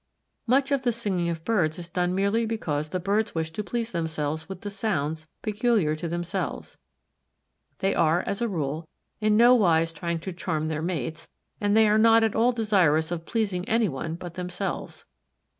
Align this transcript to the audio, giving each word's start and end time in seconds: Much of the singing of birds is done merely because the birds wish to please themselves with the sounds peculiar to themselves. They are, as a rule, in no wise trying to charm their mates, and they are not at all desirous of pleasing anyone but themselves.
Much 0.47 0.71
of 0.71 0.81
the 0.81 0.91
singing 0.91 1.29
of 1.29 1.45
birds 1.45 1.77
is 1.77 1.87
done 1.87 2.15
merely 2.15 2.43
because 2.43 2.89
the 2.89 2.99
birds 2.99 3.35
wish 3.35 3.51
to 3.51 3.63
please 3.63 3.91
themselves 3.91 4.49
with 4.49 4.61
the 4.61 4.71
sounds 4.71 5.27
peculiar 5.43 5.95
to 5.95 6.07
themselves. 6.07 6.79
They 7.77 7.93
are, 7.93 8.21
as 8.21 8.41
a 8.41 8.47
rule, 8.47 8.87
in 9.19 9.37
no 9.37 9.53
wise 9.53 9.93
trying 9.93 10.17
to 10.21 10.33
charm 10.33 10.69
their 10.69 10.81
mates, 10.81 11.29
and 11.59 11.77
they 11.77 11.87
are 11.87 11.99
not 11.99 12.23
at 12.23 12.33
all 12.35 12.51
desirous 12.51 13.11
of 13.11 13.27
pleasing 13.27 13.63
anyone 13.69 14.15
but 14.15 14.33
themselves. 14.33 15.05